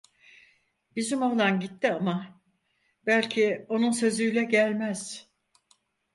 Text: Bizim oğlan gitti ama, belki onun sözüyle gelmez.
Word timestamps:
Bizim 0.95 1.21
oğlan 1.21 1.59
gitti 1.59 1.91
ama, 1.93 2.41
belki 3.05 3.65
onun 3.69 3.91
sözüyle 3.91 4.43
gelmez. 4.43 5.29